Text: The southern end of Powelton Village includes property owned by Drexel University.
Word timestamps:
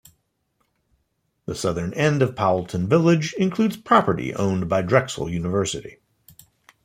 The 1.45 1.53
southern 1.53 1.93
end 1.93 2.23
of 2.23 2.33
Powelton 2.33 2.87
Village 2.87 3.33
includes 3.33 3.77
property 3.77 4.33
owned 4.33 4.67
by 4.67 4.81
Drexel 4.81 5.29
University. 5.29 5.99